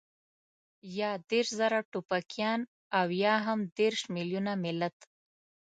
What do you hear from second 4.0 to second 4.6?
مېليونه